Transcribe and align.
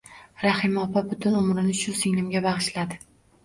Rahima 0.45 0.81
opa 0.85 1.03
butun 1.11 1.39
umrini 1.43 1.77
shu 1.83 1.95
singlimga 2.03 2.45
bag`ishladi 2.51 3.03